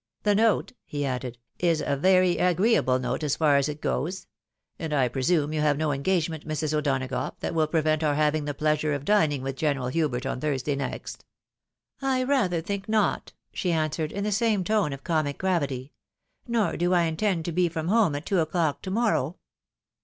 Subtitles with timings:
[0.22, 1.36] "The note," he added,"
[1.72, 4.28] is a very atjreeable note as far as it goes—
[4.78, 6.46] ^and I presume you have MISS PATTY AFFRONTED.
[6.46, 6.74] 101 no engagement, Mrs.
[7.32, 10.76] O'Donagough, that will prevent our having the pleasure of dining with General Hubert on Thursday
[10.76, 11.24] next?"
[12.02, 15.92] ■^" I rather think not,'' she answered, in the same tone of comic gravity."
[16.46, 19.38] Nor do I intend to be from home at two o'clock to morrow